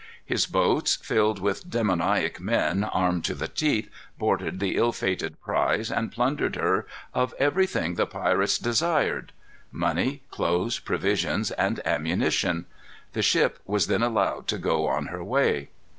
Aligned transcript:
His 0.25 0.47
boats, 0.47 0.95
filled 0.95 1.39
with 1.39 1.69
demoniac 1.69 2.39
men 2.39 2.83
armed 2.83 3.23
to 3.25 3.35
the 3.35 3.47
teeth, 3.47 3.87
boarded 4.17 4.59
the 4.59 4.75
ill 4.75 4.91
fated 4.91 5.39
prize, 5.39 5.91
and 5.91 6.11
plundered 6.11 6.55
her 6.55 6.87
of 7.13 7.35
everything 7.37 7.93
the 7.93 8.07
pirates 8.07 8.57
desired, 8.57 9.31
money, 9.71 10.23
clothes, 10.31 10.79
provisions, 10.79 11.51
and 11.51 11.85
ammunition. 11.85 12.65
The 13.13 13.21
ship 13.21 13.59
was 13.67 13.85
then 13.85 14.01
allowed 14.01 14.47
to 14.47 14.57
go 14.57 14.87
on 14.87 15.05
her 15.13 15.23
way. 15.23 15.69